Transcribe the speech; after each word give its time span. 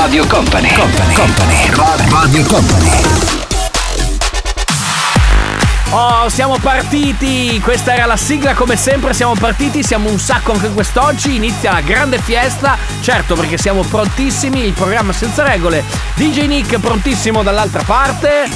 Radio 0.00 0.24
Company, 0.28 0.72
Company, 0.74 1.14
Company, 1.14 2.08
Radio 2.08 2.44
Company. 2.44 2.90
Oh, 5.90 6.28
siamo 6.28 6.56
partiti! 6.58 7.60
Questa 7.60 7.94
era 7.94 8.06
la 8.06 8.16
sigla 8.16 8.54
come 8.54 8.76
sempre, 8.76 9.12
siamo 9.12 9.34
partiti, 9.34 9.82
siamo 9.82 10.08
un 10.08 10.18
sacco 10.20 10.52
anche 10.52 10.70
quest'oggi, 10.70 11.34
inizia 11.34 11.72
la 11.72 11.80
grande 11.80 12.18
fiesta, 12.18 12.78
certo 13.00 13.34
perché 13.34 13.58
siamo 13.58 13.82
prontissimi, 13.82 14.64
il 14.64 14.72
programma 14.72 15.12
senza 15.12 15.42
regole, 15.42 15.82
DJ 16.14 16.46
Nick 16.46 16.78
prontissimo 16.78 17.42
dall'altra 17.42 17.82
parte, 17.82 18.48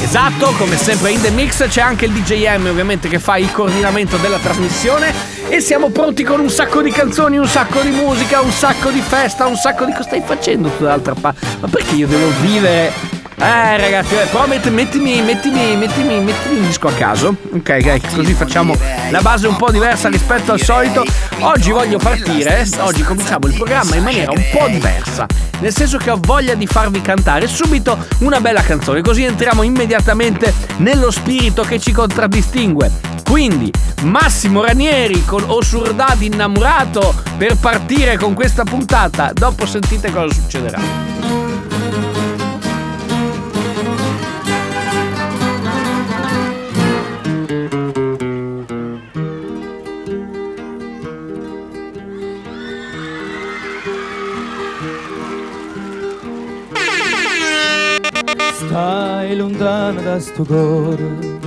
esatto, 0.00 0.52
come 0.58 0.76
sempre 0.76 1.12
in 1.12 1.20
The 1.20 1.30
Mix 1.30 1.68
c'è 1.68 1.80
anche 1.80 2.06
il 2.06 2.12
DJM 2.12 2.66
ovviamente 2.66 3.08
che 3.08 3.20
fa 3.20 3.36
il 3.36 3.52
coordinamento 3.52 4.16
della 4.16 4.38
trasmissione 4.38 5.37
e 5.48 5.60
siamo 5.60 5.88
pronti 5.88 6.24
con 6.24 6.40
un 6.40 6.50
sacco 6.50 6.82
di 6.82 6.90
canzoni, 6.90 7.38
un 7.38 7.46
sacco 7.46 7.80
di 7.80 7.90
musica, 7.90 8.40
un 8.40 8.50
sacco 8.50 8.90
di 8.90 9.00
festa, 9.00 9.46
un 9.46 9.56
sacco 9.56 9.84
di... 9.84 9.92
cosa 9.92 10.04
stai 10.04 10.22
facendo 10.24 10.68
tu 10.68 10.84
dall'altra 10.84 11.14
parte? 11.14 11.46
Ma 11.60 11.68
perché 11.68 11.94
io 11.94 12.06
devo 12.06 12.30
vivere... 12.40 13.16
Eh 13.40 13.76
ragazzi, 13.76 14.14
eh, 14.14 14.26
però 14.30 14.48
metti- 14.48 14.68
mettimi, 14.68 15.22
mettimi, 15.22 15.76
mettimi, 15.76 16.20
mettimi 16.20 16.58
un 16.58 16.66
disco 16.66 16.88
a 16.88 16.92
caso. 16.92 17.36
Ok, 17.52 17.78
ok, 17.80 18.14
così 18.16 18.32
facciamo 18.32 18.74
la 19.10 19.20
base 19.20 19.46
un 19.46 19.54
po' 19.54 19.70
diversa 19.70 20.08
rispetto 20.08 20.50
al 20.50 20.60
solito. 20.60 21.04
Oggi 21.38 21.70
voglio 21.70 21.98
partire, 21.98 22.66
oggi 22.80 23.02
cominciamo 23.02 23.46
il 23.46 23.54
programma 23.54 23.94
in 23.94 24.02
maniera 24.02 24.32
un 24.32 24.42
po' 24.50 24.66
diversa. 24.66 25.26
Nel 25.60 25.72
senso 25.72 25.98
che 25.98 26.10
ho 26.10 26.18
voglia 26.20 26.54
di 26.54 26.66
farvi 26.66 27.00
cantare 27.00 27.46
subito 27.46 27.96
una 28.20 28.40
bella 28.40 28.60
canzone, 28.60 29.02
così 29.02 29.22
entriamo 29.22 29.62
immediatamente 29.62 30.52
nello 30.78 31.12
spirito 31.12 31.62
che 31.62 31.78
ci 31.78 31.92
contraddistingue. 31.92 33.17
Quindi, 33.28 33.70
Massimo 34.04 34.64
Ranieri 34.64 35.24
con 35.24 35.44
Osurdad 35.46 36.20
innamorato 36.22 37.14
per 37.36 37.56
partire 37.58 38.16
con 38.16 38.32
questa 38.32 38.64
puntata. 38.64 39.32
Dopo 39.34 39.66
sentite 39.66 40.10
cosa 40.10 40.32
succederà. 40.32 40.80
Stai 58.54 59.36
lontano 59.36 60.00
da 60.00 60.18
sto 60.18 60.44
cuore, 60.44 61.37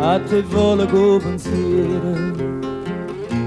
a 0.00 0.18
te 0.20 0.42
vola 0.42 0.86
con 0.86 1.20
pensiero. 1.20 2.36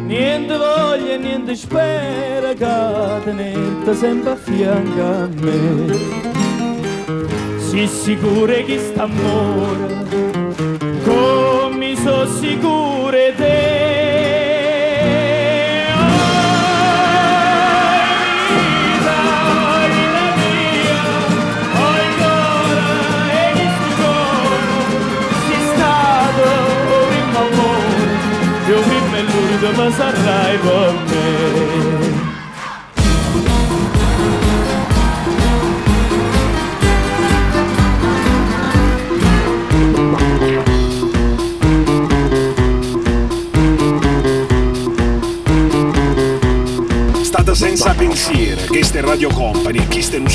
Niente 0.06 0.58
voglia, 0.58 1.18
niente 1.18 1.56
spera 1.56 2.54
che 2.54 3.24
tenete 3.24 3.96
sempre 3.96 4.32
a 4.32 4.36
fianco 4.36 5.02
a 5.02 5.28
me. 5.28 5.96
Si 7.58 7.88
sicuro 7.88 8.54
che 8.66 8.78
sta 8.80 9.04
amore, 9.04 10.06
come 11.06 11.96
so 11.96 12.26
sicure 12.28 13.34
te. 13.38 13.61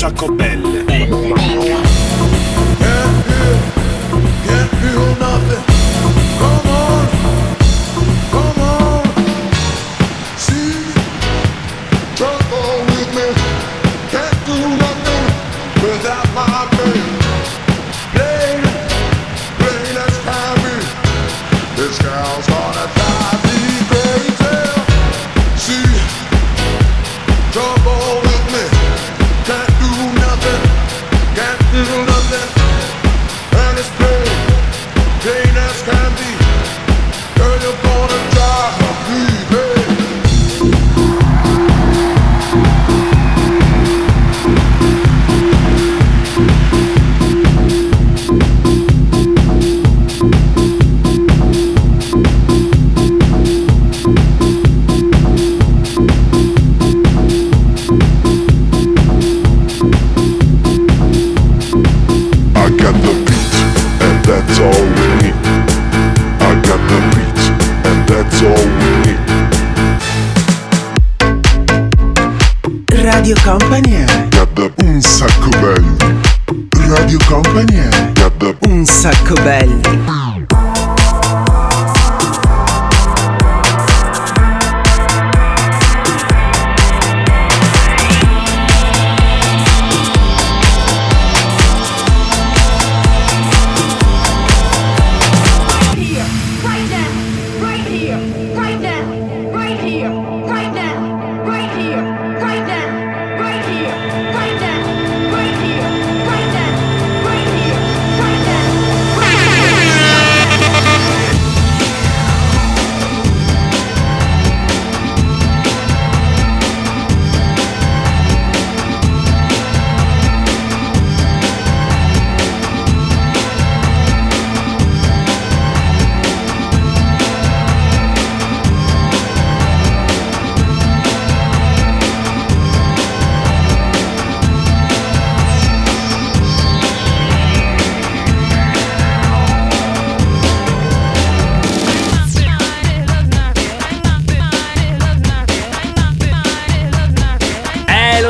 Jacob 0.07 0.46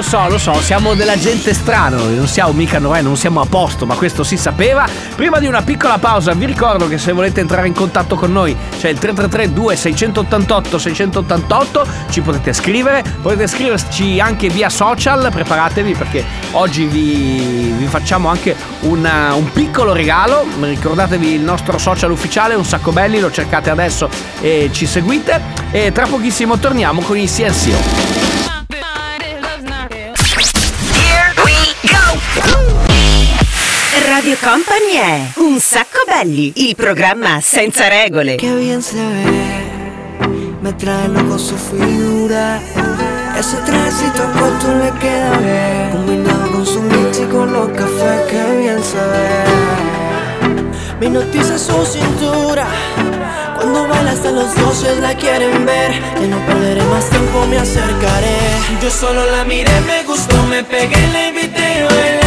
so, 0.07 0.27
lo 0.30 0.38
so, 0.38 0.54
siamo 0.62 0.94
della 0.94 1.18
gente 1.18 1.54
strana, 1.54 1.98
non 1.98 2.27
siamo 2.27 2.54
mica 2.54 2.80
noi, 2.80 3.04
non 3.04 3.18
siamo 3.18 3.42
a 3.42 3.45
posto, 3.45 3.86
ma 3.86 3.95
questo 3.95 4.24
si 4.24 4.38
sapeva. 4.38 4.88
Prima 5.15 5.38
di 5.39 5.48
una 5.48 5.62
piccola 5.62 5.98
pausa 5.98 6.33
vi 6.33 6.45
ricordo 6.45 6.88
che 6.88 6.98
se 6.98 7.12
volete 7.12 7.42
entrare 7.42 7.68
in 7.68 7.74
contatto 7.74 8.15
con 8.15 8.31
noi 8.31 8.56
c'è 8.80 8.88
il 8.88 8.98
333 8.98 9.54
2688 9.54 10.77
688, 10.77 11.88
ci 12.09 12.21
potete 12.21 12.54
scrivere, 12.54 13.04
potete 13.21 13.48
scriverci 13.48 14.21
anche 14.21 14.48
via 14.48 14.69
social, 14.69 15.30
preparatevi 15.30 15.94
perché 15.94 16.24
oggi 16.51 16.86
vi, 16.86 17.74
vi 17.77 17.86
facciamo 17.88 18.30
anche 18.30 18.56
una- 18.81 19.33
un 19.33 19.51
piccolo 19.51 19.92
regalo, 19.92 20.45
ricordatevi 20.62 21.33
il 21.33 21.42
nostro 21.42 21.77
social 21.77 22.12
ufficiale, 22.12 22.56
un 22.56 22.65
sacco 22.65 22.94
belli, 22.94 23.19
lo 23.19 23.30
cercate 23.30 23.69
adesso 23.69 24.09
e 24.39 24.69
ci 24.71 24.86
seguite 24.86 25.42
e 25.71 25.92
tra 25.92 26.06
pochissimo 26.06 26.57
torniamo 26.57 27.01
con 27.01 27.18
i 27.18 27.27
CNCO. 27.27 28.47
Radio 34.28 34.50
Company 34.50 34.92
è 34.92 35.40
Un 35.40 35.58
sacco 35.58 36.00
belli, 36.06 36.52
il 36.56 36.76
programma 36.76 37.40
senza 37.42 37.88
regole. 37.88 38.36
Qué 38.36 38.54
bien 38.54 38.82
se 38.82 38.98
ve, 38.98 40.28
me 40.60 40.76
trae 40.76 41.08
loco 41.08 41.38
su 41.38 41.56
figura. 41.56 42.60
Ese 43.38 43.56
trajecito 43.64 44.30
corto 44.38 44.76
le 44.80 44.92
queda 45.00 45.38
bien, 45.38 45.92
combinado 45.92 46.52
con 46.52 46.66
su 46.66 46.82
mix 46.82 47.20
y 47.20 47.26
con 47.28 47.54
los 47.54 47.70
cafés, 47.70 48.22
que 48.30 48.58
bien 48.58 48.84
se 48.84 48.98
ve. 48.98 49.46
Me 51.00 51.10
noticia 51.10 51.58
su 51.58 51.86
cintura, 51.86 52.68
cuando 53.56 53.88
baila 53.88 54.12
hasta 54.12 54.32
los 54.32 54.54
dioses 54.56 55.00
la 55.00 55.16
quieren 55.16 55.66
ver. 55.66 55.94
Ya 56.20 56.28
no 56.28 56.46
perderé 56.48 56.84
más 56.84 57.10
tiempo, 57.10 57.48
me 57.48 57.60
acercaré. 57.60 58.36
Yo 58.82 58.90
solo 58.90 59.26
la 59.32 59.46
miré, 59.46 59.80
me 59.88 60.04
gustó, 60.04 60.36
me 60.48 60.66
pegué, 60.66 61.00
la 61.14 61.28
invité 61.30 61.80
y 61.80 61.84
bailemos. 61.84 62.27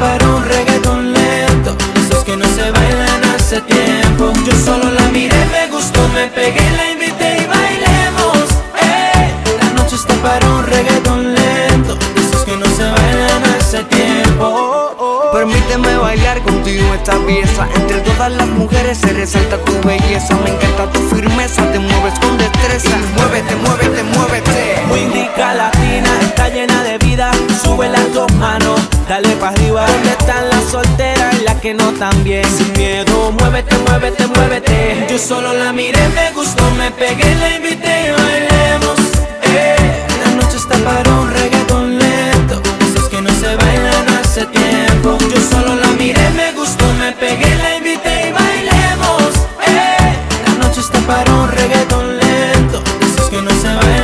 Para 0.00 0.26
un 0.30 0.42
reggaeton 0.42 1.12
lento, 1.12 1.76
esos 1.94 2.24
que 2.24 2.34
no 2.34 2.46
se 2.46 2.70
bailan 2.70 3.22
hace 3.34 3.60
tiempo. 3.60 4.32
Yo 4.46 4.52
solo 4.64 4.90
la 4.90 5.02
miré, 5.10 5.36
me 5.52 5.68
gustó, 5.70 6.00
me 6.14 6.26
pegué, 6.28 6.70
la 6.74 6.90
invité 6.90 7.42
y 7.42 7.46
bailemos. 7.46 8.48
La 9.60 9.70
noche 9.74 9.96
está 9.96 10.14
para 10.22 10.48
un 10.48 10.64
reggaeton 10.64 11.34
lento, 11.34 11.98
esos 12.16 12.44
que 12.46 12.56
no 12.56 12.64
se 12.64 12.84
bailan 12.90 13.44
hace 13.58 13.84
tiempo. 13.84 14.99
Permíteme 15.32 15.96
bailar 15.96 16.42
contigo 16.42 16.92
esta 16.92 17.16
pieza. 17.24 17.68
Entre 17.76 18.00
todas 18.00 18.32
las 18.32 18.48
mujeres 18.48 18.98
se 18.98 19.12
resalta 19.12 19.58
tu 19.58 19.80
belleza. 19.86 20.34
Me 20.42 20.50
encanta 20.50 20.90
tu 20.90 20.98
firmeza, 21.14 21.62
te 21.70 21.78
mueves 21.78 22.18
con 22.18 22.36
destreza. 22.36 22.96
Muévete, 23.14 23.54
muévete, 23.54 24.02
muévete. 24.02 24.82
Muy 24.88 25.00
indica 25.00 25.54
latina, 25.54 26.10
está 26.22 26.48
llena 26.48 26.82
de 26.82 26.98
vida. 26.98 27.30
Sube 27.62 27.88
las 27.88 28.12
dos 28.12 28.32
manos, 28.34 28.80
dale 29.08 29.36
para 29.36 29.52
arriba. 29.52 29.86
¿Dónde 29.86 30.10
están 30.10 30.48
las 30.48 30.64
solteras 30.64 31.34
y 31.40 31.44
las 31.44 31.56
que 31.60 31.74
no 31.74 31.92
tan 31.92 32.24
bien? 32.24 32.44
Sin 32.44 32.72
miedo, 32.72 33.30
muévete, 33.38 33.76
muévete, 33.86 34.26
muévete. 34.26 35.06
Yo 35.08 35.18
solo 35.18 35.52
la 35.54 35.72
miré, 35.72 36.08
me 36.08 36.32
gustó, 36.32 36.68
me 36.72 36.90
pegué, 36.90 37.34
la 37.36 37.56
invité 37.56 38.08
y 38.08 38.10
bailemos. 38.10 38.98
Eh. 39.44 40.06
La 40.24 40.42
noche 40.42 40.56
está 40.56 40.76
para 40.78 41.08
un 41.08 41.30
reggaeton 41.30 41.98
lento. 41.98 42.60
Esos 42.80 43.08
que 43.08 43.20
no 43.22 43.30
se 43.30 43.54
bailan 43.54 44.09
hace 44.30 44.46
tiempo 44.46 45.18
Yo 45.28 45.40
solo 45.50 45.74
la 45.74 45.88
miré, 45.98 46.30
me 46.30 46.52
gustó, 46.52 46.84
me 46.94 47.12
pegué, 47.12 47.52
la 47.56 47.76
invité 47.76 48.28
y 48.28 48.32
bailemos 48.32 49.34
eh. 49.66 50.16
La 50.46 50.66
noche 50.66 50.80
está 50.80 51.00
para 51.00 51.32
un 51.34 51.48
reggaeton 51.48 52.16
lento 52.18 52.82
Esos 53.00 53.28
che 53.28 53.42
non 53.42 53.60
se 53.60 53.74
bailan 53.74 53.99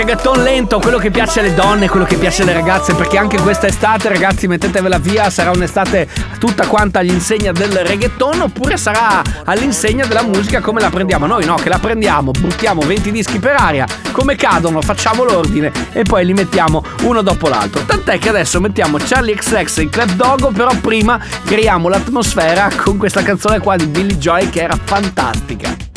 reggaeton 0.00 0.42
lento, 0.42 0.78
quello 0.78 0.96
che 0.96 1.10
piace 1.10 1.40
alle 1.40 1.52
donne, 1.52 1.86
quello 1.86 2.06
che 2.06 2.16
piace 2.16 2.40
alle 2.40 2.54
ragazze, 2.54 2.94
perché 2.94 3.18
anche 3.18 3.38
questa 3.38 3.66
estate, 3.66 4.08
ragazzi, 4.08 4.46
mettetevela 4.46 4.98
via, 4.98 5.28
sarà 5.28 5.50
un'estate 5.50 6.08
tutta 6.38 6.66
quanta 6.66 7.00
all'insegna 7.00 7.52
del 7.52 7.70
reggaeton, 7.70 8.40
oppure 8.40 8.78
sarà 8.78 9.22
all'insegna 9.44 10.06
della 10.06 10.22
musica 10.22 10.62
come 10.62 10.80
la 10.80 10.88
prendiamo 10.88 11.26
noi, 11.26 11.44
no? 11.44 11.56
Che 11.56 11.68
la 11.68 11.78
prendiamo, 11.78 12.30
buttiamo 12.30 12.80
20 12.80 13.12
dischi 13.12 13.38
per 13.38 13.56
aria, 13.58 13.86
come 14.12 14.36
cadono, 14.36 14.80
facciamo 14.80 15.22
l'ordine 15.22 15.70
e 15.92 16.02
poi 16.04 16.24
li 16.24 16.32
mettiamo 16.32 16.82
uno 17.02 17.20
dopo 17.20 17.48
l'altro. 17.48 17.82
Tant'è 17.82 18.18
che 18.18 18.30
adesso 18.30 18.58
mettiamo 18.58 18.96
Charlie 18.98 19.34
XX 19.34 19.78
e 19.78 19.88
Club 19.90 20.12
Dogo, 20.12 20.50
però 20.50 20.70
prima 20.80 21.20
creiamo 21.44 21.90
l'atmosfera 21.90 22.70
con 22.74 22.96
questa 22.96 23.22
canzone 23.22 23.58
qua 23.58 23.76
di 23.76 23.86
Billy 23.86 24.16
Joy 24.16 24.48
che 24.48 24.62
era 24.62 24.78
fantastica. 24.82 25.89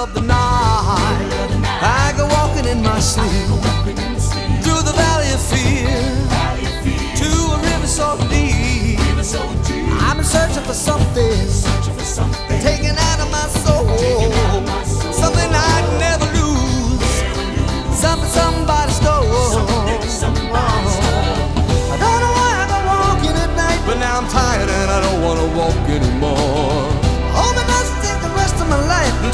Of 0.00 0.14
the 0.14 0.20
night, 0.22 1.50
I 1.82 2.14
go 2.16 2.26
walking 2.28 2.64
in 2.64 2.82
my 2.82 2.98
sleep 3.00 3.28
through 4.64 4.82
the 4.88 4.94
valley 4.96 5.30
of 5.36 5.42
fear 5.52 5.92
to 7.20 7.28
a 7.52 7.58
river 7.60 7.86
so 7.86 8.16
deep. 8.30 8.98
I'm 10.00 10.18
in 10.18 10.24
searching 10.24 10.64
for 10.64 10.72
something, 10.72 11.36
taken 12.62 12.96
out 12.96 13.20
of 13.20 13.30
my 13.30 13.46
soul, 13.60 14.49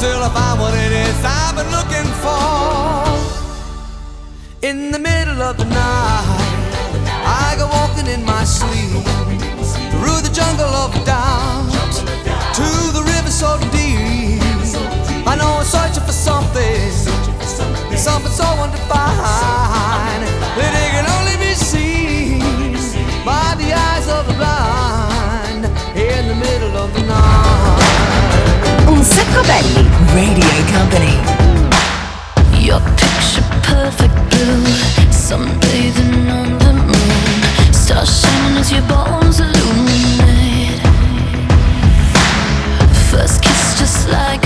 until 0.06 0.22
I 0.22 0.28
find 0.28 0.60
what 0.60 0.74
it 0.74 0.92
is 0.92 1.16
I've 1.24 1.56
been 1.56 1.70
looking 1.78 2.08
for. 2.22 3.06
In 4.62 4.92
the 4.92 4.98
middle 4.98 5.42
of 5.42 5.56
the 5.56 5.64
night, 5.64 7.02
I 7.24 7.54
go 7.58 7.66
walking 7.66 8.06
in 8.06 8.24
my 8.24 8.44
sleep 8.44 9.02
through 9.92 10.20
the 10.26 10.32
jungle 10.32 10.72
of 10.84 10.92
doubt 11.04 11.94
to 12.58 12.68
the 12.96 13.02
river 13.02 13.30
so 13.30 13.58
deep. 13.74 14.42
I 15.26 15.34
know 15.38 15.58
I'm 15.58 15.64
searching 15.64 16.04
for 16.04 16.12
something, 16.12 16.90
something 17.96 18.32
so 18.32 18.46
undefined 18.64 19.36
sacco 29.04 29.42
belli. 29.42 29.88
Radio 30.14 30.46
Company. 30.72 31.18
Your 32.58 32.80
picture 32.96 33.44
perfect 33.62 34.14
blue, 34.30 34.64
sunbathing 35.10 36.30
on 36.30 36.58
the 36.58 36.72
moon, 36.72 37.72
stars 37.72 38.20
shining 38.20 38.58
as 38.58 38.72
your 38.72 38.82
bones 38.82 39.40
illuminate. 39.40 40.80
First 43.10 43.42
kiss 43.42 43.78
just 43.78 44.08
like 44.08 44.45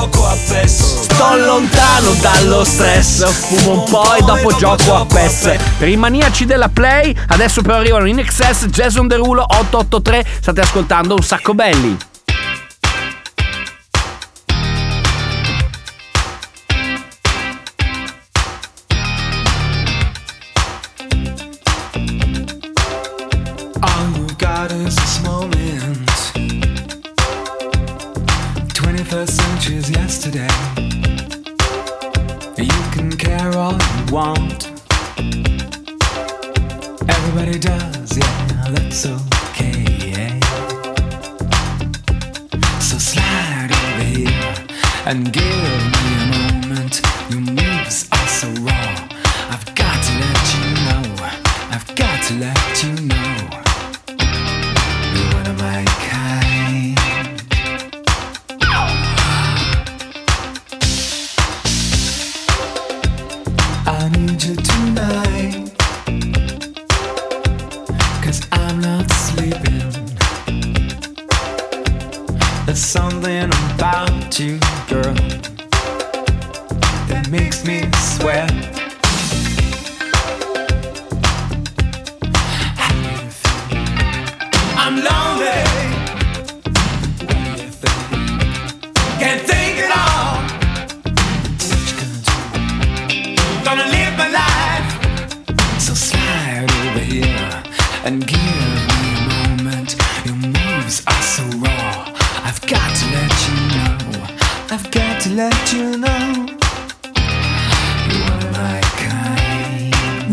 gioco 0.00 0.26
a 0.26 0.34
PES. 0.48 1.00
Sto 1.02 1.36
lontano 1.36 2.12
dallo 2.20 2.64
stress. 2.64 3.30
Fumo 3.30 3.82
un 3.82 3.90
po' 3.90 4.14
e 4.14 4.22
dopo 4.22 4.56
gioco 4.56 4.94
a 4.94 5.04
PES. 5.04 5.56
Per 5.78 5.88
i 5.88 5.96
maniaci 5.96 6.46
della 6.46 6.70
Play. 6.70 7.14
Adesso 7.28 7.60
però 7.60 7.76
arrivano 7.76 8.06
in 8.06 8.18
excess 8.18 8.66
Jason 8.66 9.06
Derulo 9.06 9.42
883 9.42 10.26
State 10.40 10.60
ascoltando 10.60 11.14
un 11.14 11.22
sacco 11.22 11.54
belli 11.54 11.96
all 33.60 33.72
you 33.72 34.12
want. 34.12 34.60
Everybody 37.16 37.58
does, 37.58 38.16
yeah, 38.16 38.70
that's 38.70 39.04
okay. 39.04 39.84
yeah. 40.14 40.40
So 42.80 42.96
slide 42.98 43.70
over 43.70 44.04
here 44.16 44.54
and 45.04 45.30
give 45.32 45.82
me 45.92 45.99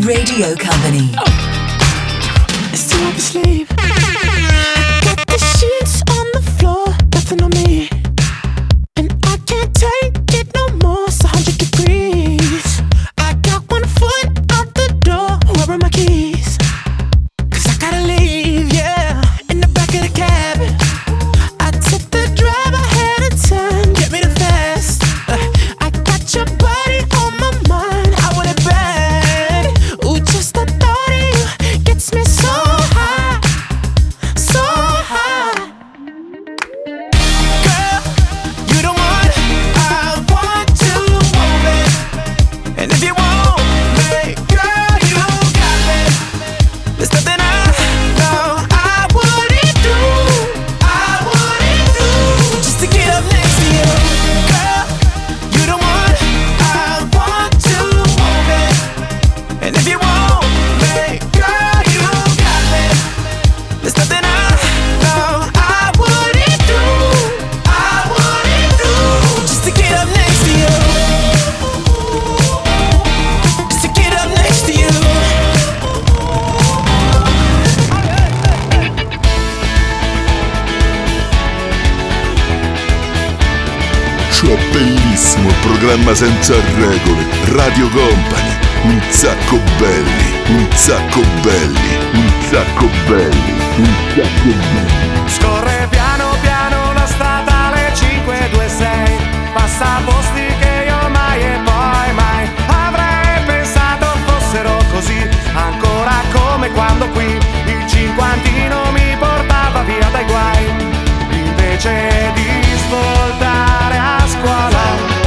Radio 0.08 0.54
Company. 0.56 1.10
It's 2.72 2.88
too 2.88 2.96
hard 3.78 4.07
un 85.48 85.60
programma 85.60 86.14
senza 86.14 86.54
regole. 86.76 87.24
Radio 87.56 87.88
Company, 87.88 88.52
un 88.82 89.00
sacco 89.08 89.58
belli, 89.78 90.42
un 90.48 90.66
sacco 90.74 91.20
belli, 91.40 91.96
un 92.12 92.30
sacco 92.50 92.88
belli, 93.06 93.52
un 93.76 93.94
sacco 94.14 94.50
belli. 94.72 95.28
Scorre 95.28 95.86
piano 95.90 96.36
piano 96.42 96.92
la 96.92 97.06
strada 97.06 97.68
alle 97.68 97.90
526, 97.94 98.88
passa 99.54 100.00
posti 100.04 100.46
che 100.60 100.84
io 100.86 101.08
mai 101.10 101.40
e 101.40 101.58
poi 101.64 102.12
mai 102.14 102.50
avrei 102.66 103.44
pensato 103.46 104.06
fossero 104.26 104.76
così, 104.92 105.28
ancora 105.54 106.22
come 106.32 106.70
quando 106.72 107.08
qui 107.08 107.38
il 107.66 107.86
cinquantino 107.86 108.90
mi 108.92 109.16
portava 109.18 109.82
via 109.82 110.08
dai 110.12 110.24
guai, 110.24 110.64
invece 111.30 112.32
di 112.34 112.48
svoltare 112.86 113.96
a 113.96 114.26
scuola. 114.26 115.17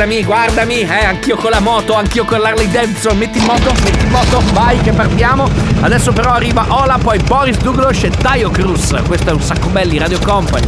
guardami, 0.00 0.24
guardami, 0.24 0.80
eh, 0.80 1.04
anch'io 1.04 1.36
con 1.36 1.50
la 1.50 1.60
moto, 1.60 1.92
anch'io 1.92 2.24
con 2.24 2.40
l'Harley 2.40 2.70
Davidson, 2.70 3.18
metti 3.18 3.36
in 3.36 3.44
moto, 3.44 3.70
metti 3.84 4.02
in 4.02 4.10
moto, 4.10 4.42
vai 4.54 4.80
che 4.80 4.92
partiamo. 4.92 5.46
Adesso 5.80 6.12
però 6.12 6.32
arriva 6.32 6.64
Ola, 6.68 6.96
poi 6.96 7.18
Boris 7.18 7.58
Douglas 7.58 8.02
e 8.04 8.08
Tayo 8.08 8.48
Cruz. 8.50 8.94
Questo 9.06 9.28
è 9.28 9.32
un 9.32 9.42
sacco 9.42 9.68
belli 9.68 9.98
Radio 9.98 10.18
Company. 10.20 10.66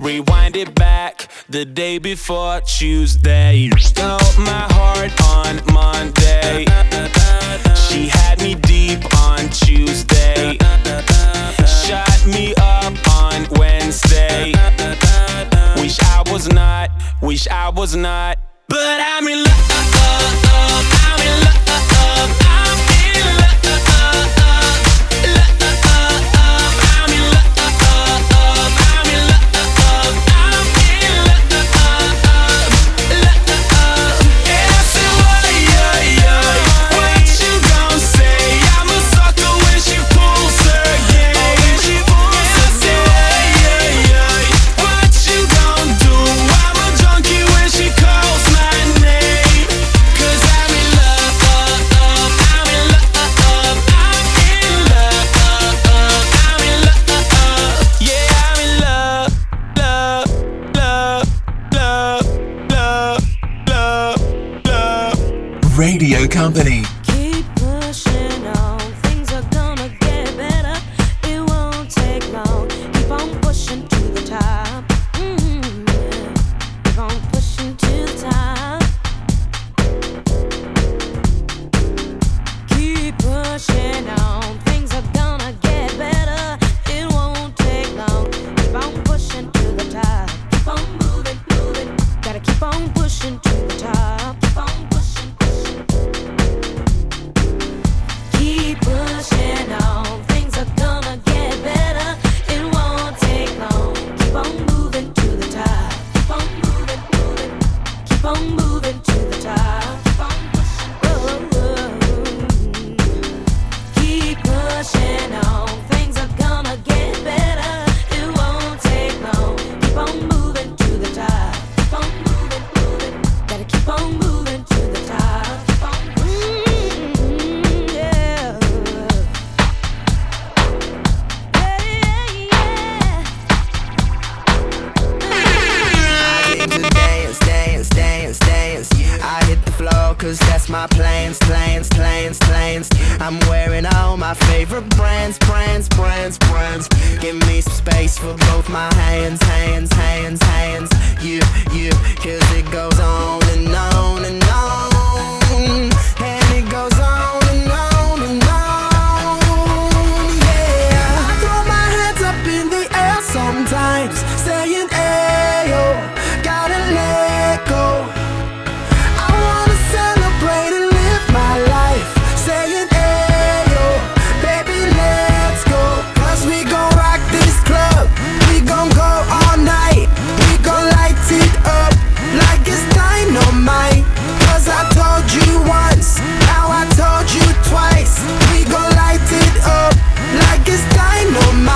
Rewind 0.00 0.56
it 0.56 0.74
back 0.74 1.28
the 1.48 1.64
day 1.64 1.98
before 1.98 2.60
Tuesday. 2.62 3.71
was 17.92 17.96
not 17.98 18.41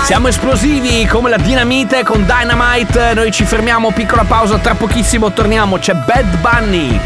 Siamo 0.07 0.29
esplosivi 0.29 1.05
come 1.07 1.31
la 1.31 1.37
dinamite 1.37 2.05
con 2.05 2.25
Dynamite. 2.25 3.13
Noi 3.13 3.33
ci 3.33 3.45
fermiamo, 3.45 3.91
piccola 3.91 4.23
pausa, 4.23 4.57
tra 4.59 4.77
pochissimo 4.77 5.33
torniamo. 5.33 5.79
C'è 5.79 5.95
Bad 5.95 6.37
Bunny. 6.37 7.01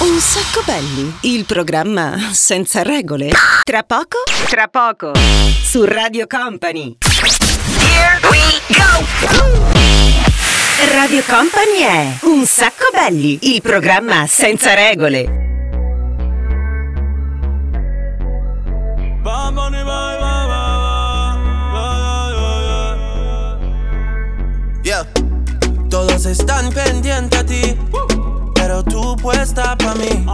Un 0.00 0.20
sacco 0.20 0.62
belli, 0.66 1.10
il 1.22 1.46
programma 1.46 2.18
senza 2.32 2.82
regole. 2.82 3.30
Tra 3.62 3.82
poco? 3.82 4.18
Tra 4.46 4.68
poco. 4.68 5.12
Su 5.14 5.86
Radio 5.86 6.26
Company. 6.26 6.98
Here 7.78 8.20
we 8.30 8.60
go. 8.76 9.06
Radio 10.94 11.22
Company 11.26 11.78
è 11.78 12.18
Un 12.26 12.44
sacco 12.44 12.90
belli, 12.92 13.38
il 13.54 13.62
programma 13.62 14.26
senza 14.26 14.74
regole. 14.74 15.40
Bambone, 19.22 19.82
vai, 19.84 20.21
Ellas 26.24 26.38
están 26.38 26.70
pendientes 26.70 27.40
a 27.40 27.44
ti, 27.44 27.76
pero 28.54 28.84
tú 28.84 29.16
puesta 29.16 29.76
pa' 29.76 29.96
mí. 29.96 30.24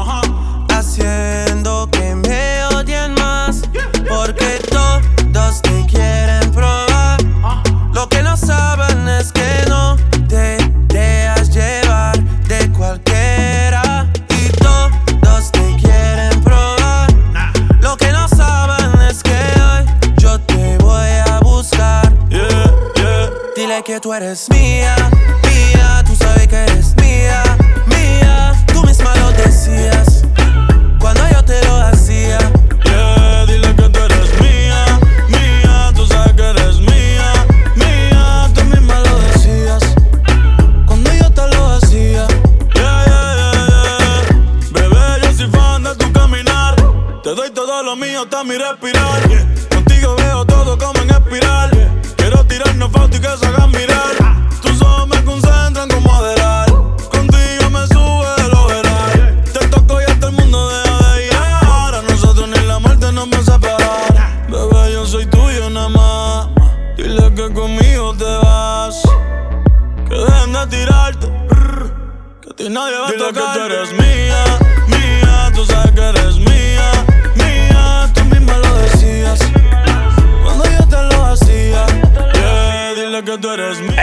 Haciendo 0.69 1.89
que 1.91 2.15
me 2.15 2.63
odien 2.77 3.15
más, 3.15 3.63
porque 4.07 4.61
todos 4.71 5.63
te 5.63 5.87
quieren 5.87 6.53
probar. 6.53 7.19
Ah. 7.43 7.63
Lo 7.95 8.07
que 8.07 8.23
no 8.23 8.37
saben 8.37 9.09
es 9.09 9.33
que 9.33 9.65
no 9.71 9.97
te 10.29 10.59
dejas 10.89 11.49
llevar 11.55 12.23
de 12.49 12.71
cualquiera. 12.73 14.07
Y 14.29 14.51
todos 14.59 15.51
te 15.53 15.75
quieren 15.81 16.39
probar. 16.43 17.11
Lo 17.81 17.97
que 17.97 18.13
no 18.13 18.29
saben 18.29 19.01
es 19.09 19.23
que 19.23 19.41
hoy 19.59 20.13
yo 20.19 20.39
te 20.39 20.77
voy 20.83 21.13
a 21.31 21.41
buscar. 21.41 22.13
Dile 23.57 23.83
que 23.83 23.99
tú 24.01 24.13
eres 24.13 24.51
mía 24.51 24.68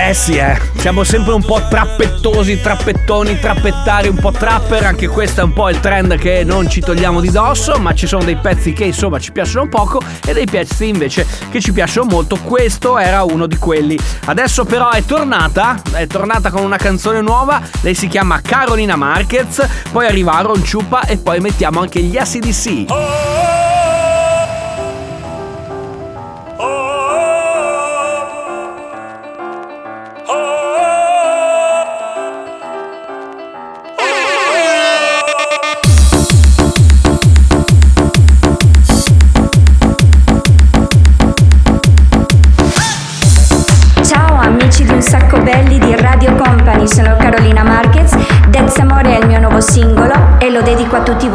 Eh 0.07 0.13
sì, 0.13 0.35
eh. 0.35 0.55
Siamo 0.75 1.03
sempre 1.03 1.33
un 1.33 1.43
po' 1.43 1.59
trappettosi, 1.67 2.61
trappettoni, 2.61 3.39
trappettari, 3.39 4.07
un 4.07 4.17
po' 4.17 4.29
trapper. 4.31 4.83
Anche 4.83 5.07
questo 5.07 5.41
è 5.41 5.43
un 5.43 5.51
po' 5.51 5.67
il 5.69 5.79
trend 5.79 6.15
che 6.19 6.43
non 6.43 6.69
ci 6.69 6.79
togliamo 6.79 7.19
di 7.19 7.31
dosso. 7.31 7.79
Ma 7.79 7.91
ci 7.95 8.05
sono 8.05 8.23
dei 8.23 8.35
pezzi 8.35 8.71
che 8.71 8.83
insomma 8.83 9.17
ci 9.17 9.31
piacciono 9.31 9.67
poco 9.67 9.99
e 10.23 10.31
dei 10.31 10.45
pezzi 10.45 10.87
invece 10.87 11.25
che 11.49 11.59
ci 11.59 11.71
piacciono 11.71 12.07
molto. 12.07 12.37
Questo 12.37 12.99
era 12.99 13.23
uno 13.23 13.47
di 13.47 13.57
quelli. 13.57 13.97
Adesso 14.25 14.63
però 14.63 14.91
è 14.91 15.03
tornata, 15.03 15.81
è 15.93 16.05
tornata 16.05 16.51
con 16.51 16.61
una 16.61 16.77
canzone 16.77 17.21
nuova. 17.21 17.59
Lei 17.81 17.95
si 17.95 18.07
chiama 18.07 18.41
Carolina 18.41 18.95
Marquez. 18.95 19.67
Poi 19.91 20.05
arriva 20.05 20.33
Aaron 20.33 20.63
Ciupa 20.63 21.01
e 21.05 21.17
poi 21.17 21.39
mettiamo 21.39 21.79
anche 21.79 21.99
gli 22.01 22.15
ACDC. 22.15 22.85
Ciao 22.85 23.74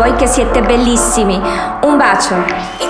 voi 0.01 0.15
che 0.15 0.27
siete 0.27 0.63
bellissimi. 0.63 1.39
Un 1.83 1.97
bacio! 1.99 2.90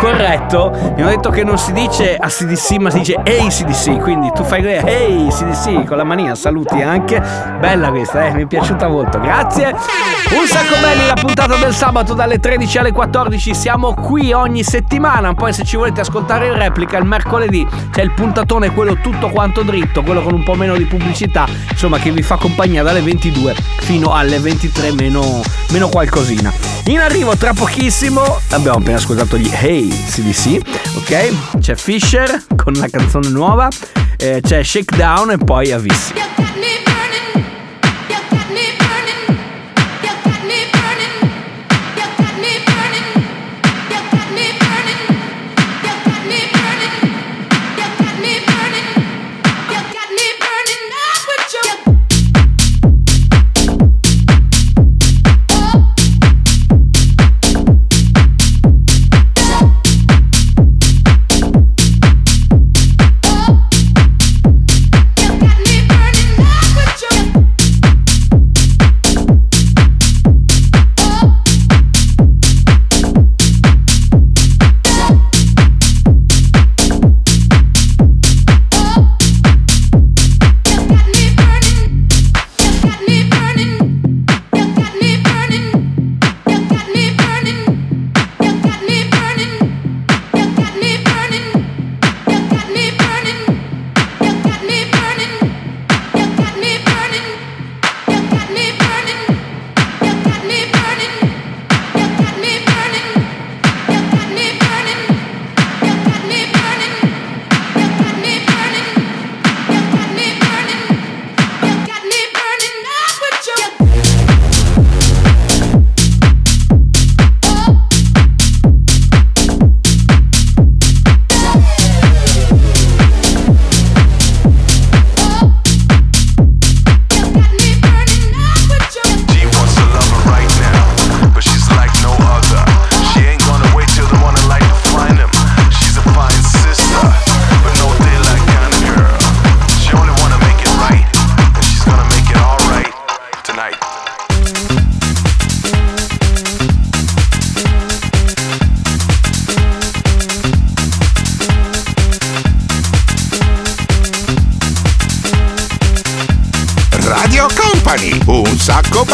Corretto, 0.00 0.70
mi 0.96 1.02
hanno 1.02 1.10
detto 1.10 1.28
che 1.28 1.44
non 1.44 1.58
si 1.58 1.72
dice 1.72 2.16
ACDC 2.16 2.70
ma 2.78 2.88
si 2.88 2.98
dice 3.00 3.20
Hey 3.22 3.48
CDC, 3.48 3.98
quindi 3.98 4.30
tu 4.34 4.42
fai 4.44 4.64
Hey 4.64 5.28
CDC 5.28 5.84
con 5.84 5.98
la 5.98 6.04
manina, 6.04 6.34
saluti 6.34 6.80
anche. 6.80 7.22
Bella 7.58 7.90
questa, 7.90 8.26
eh, 8.26 8.32
mi 8.32 8.44
è 8.44 8.46
piaciuta 8.46 8.88
molto, 8.88 9.20
grazie. 9.20 9.66
Un 9.66 10.46
sacco 10.46 10.80
belli 10.80 11.06
la 11.06 11.14
puntata 11.20 11.56
del 11.56 11.74
sabato 11.74 12.14
dalle 12.14 12.38
13 12.38 12.78
alle 12.78 12.92
14, 12.92 13.54
siamo 13.54 13.92
qui 13.92 14.32
ogni 14.32 14.62
settimana, 14.62 15.34
poi 15.34 15.52
se 15.52 15.64
ci 15.64 15.76
volete 15.76 16.00
ascoltare 16.00 16.46
in 16.46 16.54
replica 16.54 16.96
il 16.96 17.04
mercoledì 17.04 17.66
c'è 17.90 18.00
il 18.00 18.12
puntatone, 18.12 18.72
quello 18.72 18.96
tutto 19.02 19.28
quanto 19.28 19.62
dritto, 19.62 20.02
quello 20.02 20.22
con 20.22 20.32
un 20.32 20.42
po' 20.42 20.54
meno 20.54 20.76
di 20.76 20.84
pubblicità, 20.86 21.46
insomma 21.70 21.98
che 21.98 22.10
vi 22.10 22.22
fa 22.22 22.36
compagnia 22.36 22.82
dalle 22.82 23.02
22 23.02 23.54
fino 23.80 24.14
alle 24.14 24.38
23 24.38 24.92
meno, 24.92 25.42
meno 25.70 25.88
qualcosina. 25.88 26.50
In 26.86 27.00
arrivo 27.00 27.36
tra 27.36 27.52
pochissimo 27.52 28.40
abbiamo 28.50 28.78
appena 28.78 28.96
ascoltato 28.96 29.36
gli 29.36 29.50
Hey 29.52 29.89
CDC, 29.90 30.60
ok? 30.96 31.58
C'è 31.58 31.74
Fisher 31.74 32.42
con 32.56 32.74
una 32.76 32.88
canzone 32.88 33.28
nuova, 33.28 33.68
eh, 34.16 34.40
c'è 34.42 34.62
Shakedown 34.62 35.32
e 35.32 35.38
poi 35.38 35.72
Avis. 35.72 36.12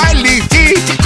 baile, 0.07 1.06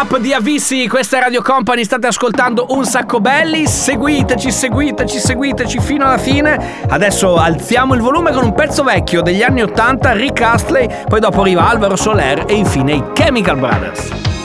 up 0.00 0.16
di 0.18 0.32
Avissi, 0.32 0.88
questa 0.88 1.18
è 1.18 1.20
Radio 1.20 1.42
Company, 1.42 1.84
state 1.84 2.06
ascoltando 2.06 2.66
un 2.70 2.84
sacco 2.84 3.20
belli, 3.20 3.66
seguiteci, 3.66 4.50
seguiteci, 4.50 5.18
seguiteci 5.18 5.78
fino 5.78 6.06
alla 6.06 6.16
fine. 6.16 6.84
Adesso 6.88 7.36
alziamo 7.36 7.94
il 7.94 8.00
volume 8.00 8.32
con 8.32 8.44
un 8.44 8.54
pezzo 8.54 8.82
vecchio 8.82 9.20
degli 9.20 9.42
anni 9.42 9.62
80, 9.62 10.12
Rick 10.12 10.40
Astley, 10.40 10.88
poi 11.06 11.20
dopo 11.20 11.42
arriva 11.42 11.68
Alvaro 11.68 11.96
Soler 11.96 12.44
e 12.46 12.54
infine 12.54 12.92
i 12.94 13.04
Chemical 13.12 13.58
Brothers. 13.58 14.39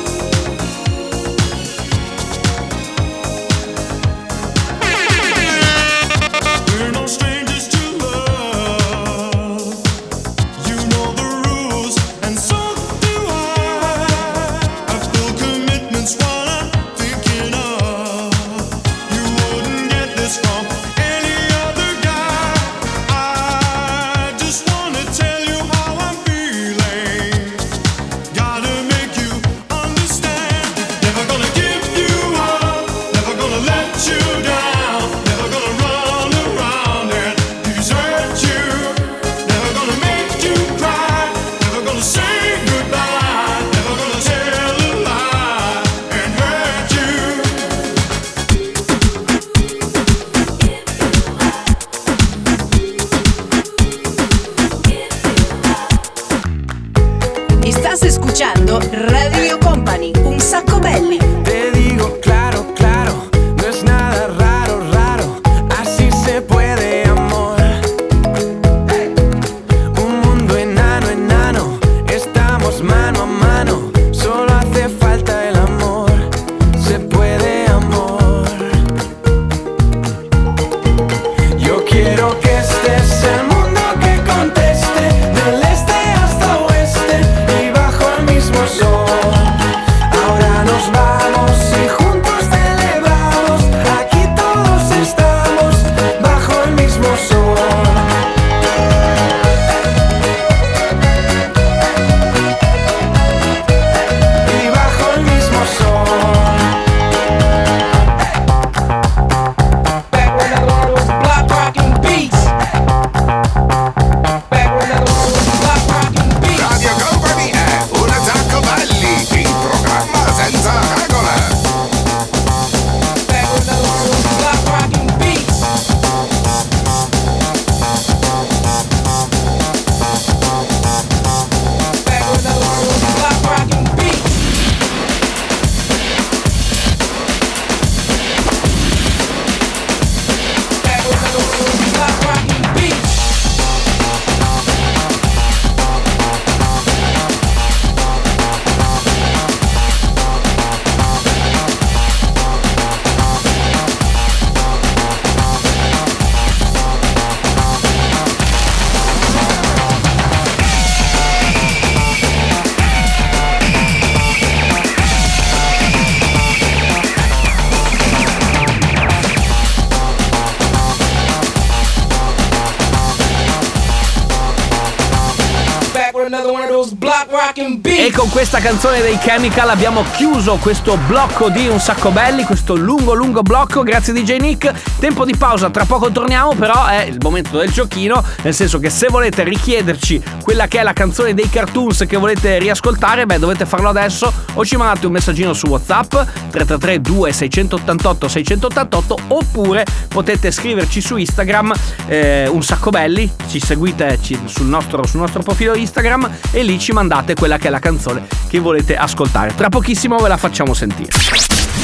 canzone 178.65 178.99
dei 178.99 179.19
Chemical 179.19 179.69
abbiamo 179.69 180.03
chiuso 180.13 180.55
questo 180.55 180.97
blocco 181.05 181.49
di 181.49 181.67
Un 181.67 181.79
sacco 181.79 182.09
belli, 182.09 182.41
questo 182.45 182.75
lungo 182.75 183.13
lungo 183.13 183.43
blocco, 183.43 183.83
grazie 183.83 184.11
DJ 184.11 184.37
Nick. 184.37 184.73
Tempo 184.97 185.23
di 185.23 185.35
pausa, 185.37 185.69
tra 185.69 185.85
poco 185.85 186.09
torniamo, 186.09 186.55
però 186.55 186.87
è 186.87 187.03
il 187.03 187.17
momento 187.21 187.59
del 187.59 187.69
giochino, 187.69 188.23
nel 188.41 188.55
senso 188.55 188.79
che 188.79 188.89
se 188.89 189.05
volete 189.07 189.43
richiederci 189.43 190.19
quella 190.41 190.65
che 190.65 190.79
è 190.79 190.83
la 190.83 190.93
canzone 190.93 191.35
dei 191.35 191.47
cartoons 191.47 192.05
che 192.07 192.17
volete 192.17 192.57
riascoltare, 192.57 193.27
beh 193.27 193.37
dovete 193.37 193.67
farlo 193.67 193.89
adesso 193.89 194.33
o 194.55 194.65
ci 194.65 194.77
mandate 194.77 195.05
un 195.05 195.11
messaggino 195.11 195.53
su 195.53 195.67
WhatsApp 195.67 196.09
333 196.49 197.01
2688 197.01 198.27
688 198.27 199.17
oppure 199.27 199.85
potete 200.07 200.49
scriverci 200.49 201.01
su 201.01 201.17
Instagram 201.17 201.71
eh, 202.07 202.47
Un 202.47 202.63
sacco 202.63 202.89
belli, 202.89 203.31
ci 203.47 203.59
seguite 203.59 204.17
ci, 204.23 204.39
sul, 204.45 204.65
nostro, 204.65 205.05
sul 205.05 205.19
nostro 205.19 205.43
profilo 205.43 205.75
Instagram 205.75 206.31
e 206.49 206.63
lì 206.63 206.79
ci 206.79 206.93
mandate 206.93 207.35
quella 207.35 207.59
che 207.59 207.67
è 207.67 207.69
la 207.69 207.77
canzone 207.77 208.25
che 208.54 208.54
che 208.55 208.61
volete 208.61 208.95
ascoltare. 208.95 209.53
Tra 209.53 209.67
pochissimo 209.67 210.15
ve 210.17 210.29
la 210.29 210.37
facciamo 210.37 210.73
sentire. 210.73 211.09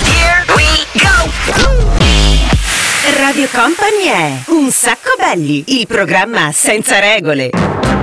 Here 0.06 0.46
we 0.56 0.86
go! 0.94 1.30
Radio 3.20 3.48
Company 3.52 4.06
è 4.06 4.44
Un 4.52 4.72
sacco 4.72 5.16
belli, 5.18 5.64
il 5.68 5.86
programma 5.86 6.52
senza 6.54 7.00
regole. 7.00 8.01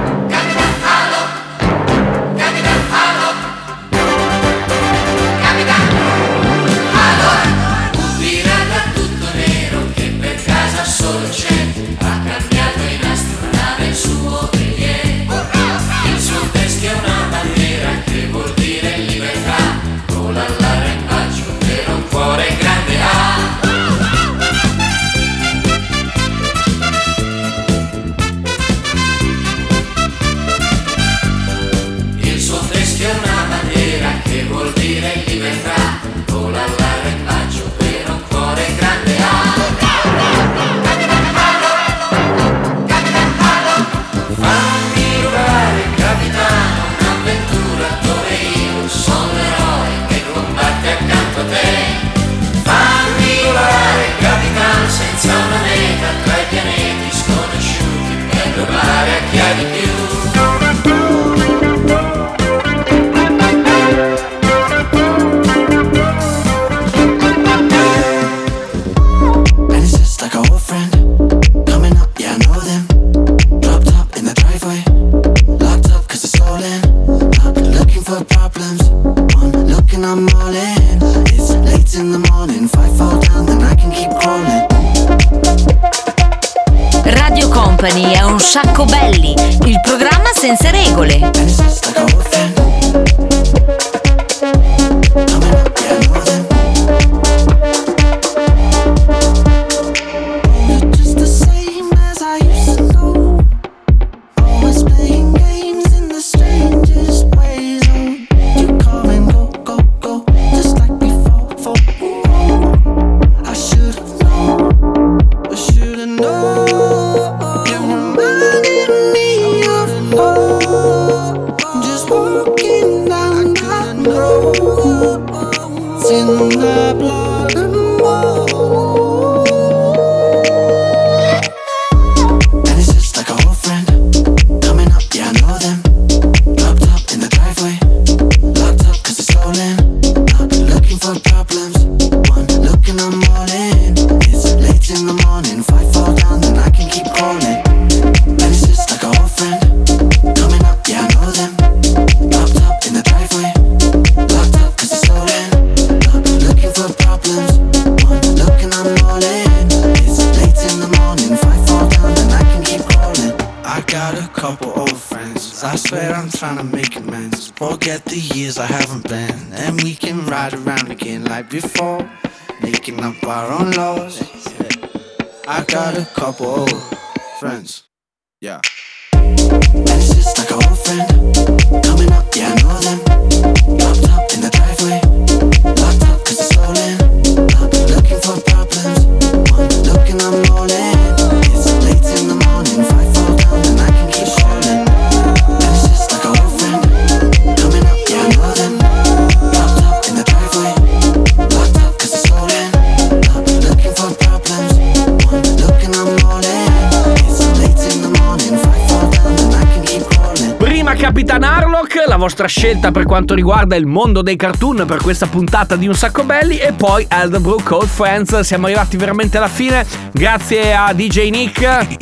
Capitan 211.09 211.43
Harlock, 211.43 212.05
la 212.07 212.17
vostra 212.17 212.47
scelta 212.47 212.91
per 212.91 213.05
quanto 213.05 213.33
riguarda 213.33 213.75
il 213.77 213.87
mondo 213.87 214.21
dei 214.21 214.37
cartoon 214.37 214.85
per 214.87 215.01
questa 215.01 215.27
puntata 215.27 215.75
di 215.75 215.89
Un 215.89 215.95
Sacco 215.95 216.23
Belli 216.23 216.59
e 216.59 216.75
poi 216.75 217.07
Elderbrook 217.09 217.71
Old 217.71 217.89
Friends, 217.89 218.41
siamo 218.41 218.67
arrivati 218.67 218.99
veramente 218.99 219.39
alla 219.39 219.49
fine, 219.49 219.87
grazie 220.13 220.77
a 220.77 220.93
DJ 220.93 221.31
Nick, 221.31 221.97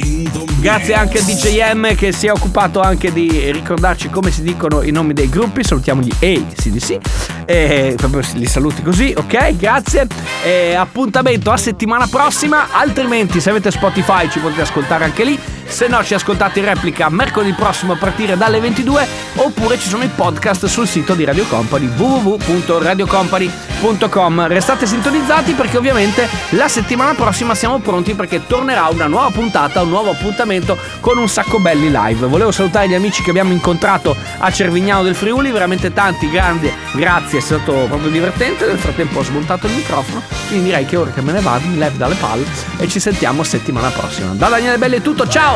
grazie 0.58 0.94
anche 0.94 1.18
a 1.18 1.22
DJ 1.22 1.72
M 1.74 1.94
che 1.94 2.10
si 2.10 2.26
è 2.26 2.32
occupato 2.32 2.80
anche 2.80 3.12
di 3.12 3.52
ricordarci 3.52 4.10
come 4.10 4.32
si 4.32 4.42
dicono 4.42 4.82
i 4.82 4.90
nomi 4.90 5.12
dei 5.12 5.28
gruppi, 5.28 5.62
salutiamo 5.62 6.02
gli 6.02 6.10
ACDC, 6.10 6.98
e 7.44 7.94
proprio 7.96 8.22
li 8.34 8.46
saluti 8.46 8.82
così, 8.82 9.14
ok? 9.16 9.56
Grazie, 9.56 10.08
e 10.44 10.74
appuntamento 10.74 11.52
a 11.52 11.56
settimana 11.56 12.08
prossima, 12.08 12.72
altrimenti 12.72 13.40
se 13.40 13.50
avete 13.50 13.70
Spotify 13.70 14.28
ci 14.28 14.40
potete 14.40 14.62
ascoltare 14.62 15.04
anche 15.04 15.22
lì. 15.22 15.38
Se 15.68 15.88
no 15.88 16.02
ci 16.02 16.14
ascoltate 16.14 16.60
in 16.60 16.64
replica 16.64 17.10
mercoledì 17.10 17.52
prossimo 17.52 17.92
a 17.92 17.96
partire 17.96 18.34
dalle 18.36 18.60
22 18.60 19.06
oppure 19.36 19.78
ci 19.78 19.88
sono 19.88 20.04
i 20.04 20.08
podcast 20.08 20.66
sul 20.66 20.86
sito 20.86 21.14
di 21.14 21.24
Radio 21.24 21.44
Company 21.46 21.86
www.radiocompany.com. 21.86 24.46
Restate 24.46 24.86
sintonizzati 24.86 25.52
perché 25.52 25.76
ovviamente 25.76 26.28
la 26.50 26.68
settimana 26.68 27.14
prossima 27.14 27.54
siamo 27.54 27.80
pronti 27.80 28.14
perché 28.14 28.46
tornerà 28.46 28.86
una 28.86 29.06
nuova 29.06 29.30
puntata, 29.30 29.82
un 29.82 29.88
nuovo 29.90 30.10
appuntamento 30.10 30.78
con 31.00 31.18
un 31.18 31.28
sacco 31.28 31.58
belli 31.58 31.90
live. 31.90 32.26
Volevo 32.26 32.52
salutare 32.52 32.88
gli 32.88 32.94
amici 32.94 33.22
che 33.22 33.28
abbiamo 33.30 33.52
incontrato 33.52 34.16
a 34.38 34.50
Cervignano 34.50 35.02
del 35.02 35.14
Friuli, 35.14 35.50
veramente 35.50 35.92
tanti, 35.92 36.30
grandi, 36.30 36.72
grazie, 36.92 37.38
è 37.38 37.42
stato 37.42 37.72
proprio 37.72 38.08
divertente. 38.08 38.64
Nel 38.66 38.78
frattempo 38.78 39.18
ho 39.18 39.24
smontato 39.24 39.66
il 39.66 39.74
microfono, 39.74 40.22
quindi 40.48 40.64
direi 40.66 40.86
che 40.86 40.96
ora 40.96 41.10
che 41.10 41.20
me 41.20 41.32
ne 41.32 41.40
vado 41.40 41.66
mi 41.66 41.76
levo 41.76 41.98
dalle 41.98 42.14
palle 42.14 42.46
e 42.78 42.88
ci 42.88 42.98
sentiamo 43.00 43.42
settimana 43.42 43.90
prossima. 43.90 44.32
Da 44.32 44.48
Daniele 44.48 44.78
Belli 44.78 44.96
è 44.96 45.02
tutto, 45.02 45.28
ciao! 45.28 45.55